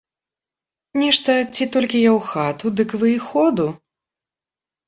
[1.01, 3.67] Нешта, ці толькі я ў хату, дык вы і ходу.